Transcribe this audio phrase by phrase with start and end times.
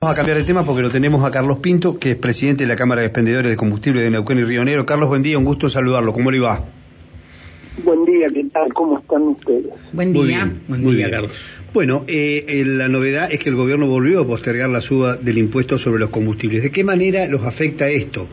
[0.00, 2.68] Vamos a cambiar de tema porque lo tenemos a Carlos Pinto, que es presidente de
[2.68, 4.86] la Cámara de Expendedores de Combustible de Neuquén y Río Negro.
[4.86, 6.12] Carlos, buen día, un gusto saludarlo.
[6.12, 6.64] ¿Cómo le va?
[7.82, 8.72] Buen día, ¿qué tal?
[8.74, 9.64] ¿Cómo están ustedes?
[9.92, 10.44] Buen Muy día.
[10.44, 11.10] bien, Buen muy día, bien.
[11.16, 11.32] Carlos.
[11.74, 15.36] Bueno, eh, eh, la novedad es que el gobierno volvió a postergar la suba del
[15.36, 16.62] impuesto sobre los combustibles.
[16.62, 18.28] ¿De qué manera los afecta esto?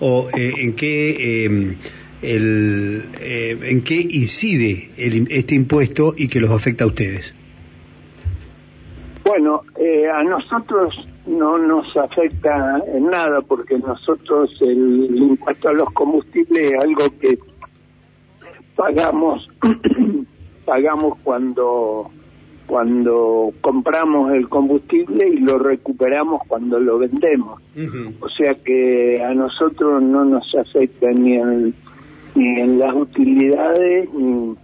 [0.00, 1.76] ¿O eh, en qué eh,
[2.22, 7.34] el, eh, en qué incide el- este impuesto y que los afecta a ustedes?
[9.30, 10.92] Bueno, eh, a nosotros
[11.24, 17.38] no nos afecta en nada porque nosotros el impuesto a los combustibles es algo que
[18.74, 19.48] pagamos
[20.64, 22.10] pagamos cuando
[22.66, 27.62] cuando compramos el combustible y lo recuperamos cuando lo vendemos.
[28.18, 31.72] O sea que a nosotros no nos afecta ni en,
[32.34, 34.56] ni en las utilidades ni,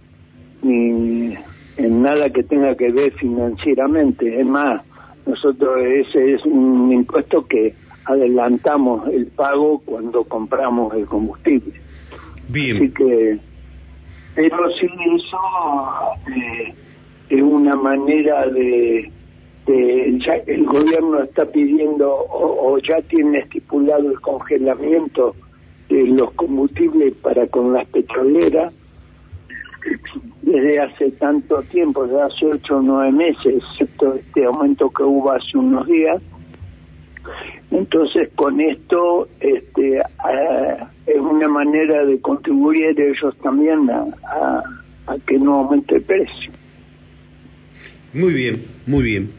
[2.07, 4.39] nada que tenga que ver financieramente.
[4.39, 4.81] Es más,
[5.25, 7.73] nosotros ese es un impuesto que
[8.05, 11.73] adelantamos el pago cuando compramos el combustible.
[11.73, 13.37] Así Bien, que,
[14.35, 15.39] pero sí eso
[16.33, 16.73] eh,
[17.29, 19.11] es una manera de,
[19.65, 25.35] de- ya el gobierno está pidiendo o, o ya tiene estipulado el congelamiento
[25.89, 28.73] de los combustibles para con las petroleras
[30.51, 35.31] desde hace tanto tiempo, desde hace ocho o nueve meses, excepto este aumento que hubo
[35.31, 36.21] hace unos días.
[37.71, 39.97] Entonces, con esto este,
[41.05, 44.63] es una manera de contribuir ellos también a, a-
[45.07, 46.51] a que no aumente el precio.
[48.13, 49.31] muy bien, muy bien.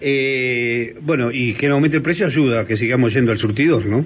[0.00, 3.86] Eh, bueno, y que no aumente el precio ayuda a que sigamos yendo al surtidor,
[3.86, 4.04] ¿no?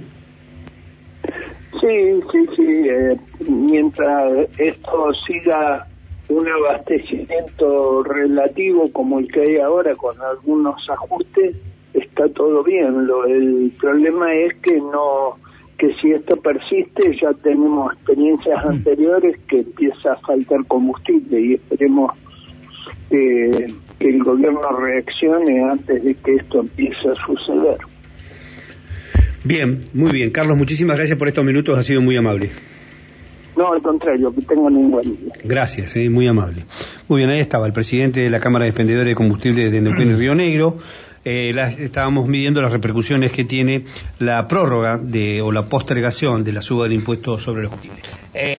[1.81, 2.63] Sí, sí, sí.
[2.89, 3.17] eh,
[3.49, 5.87] mientras esto siga
[6.31, 11.57] un abastecimiento relativo como el que hay ahora, con algunos ajustes,
[11.93, 13.07] está todo bien.
[13.07, 15.37] Lo, el problema es que no
[15.77, 22.13] que si esto persiste ya tenemos experiencias anteriores que empieza a faltar combustible y esperemos
[23.09, 27.79] que, que el gobierno reaccione antes de que esto empiece a suceder.
[29.43, 30.31] Bien, muy bien.
[30.31, 32.51] Carlos, muchísimas gracias por estos minutos, ha sido muy amable.
[33.61, 35.33] No, al contrario, que tengan un buen día.
[35.45, 36.65] Gracias, eh, muy amable.
[37.09, 40.11] Muy bien, ahí estaba el presidente de la Cámara de Expendedores de Combustible de Neuquén
[40.13, 40.79] y Río Negro.
[41.23, 43.85] Eh, las- estábamos midiendo las repercusiones que tiene
[44.19, 48.19] la prórroga de, o la postergación de la suba del impuesto sobre los combustibles.
[48.33, 48.49] Eh,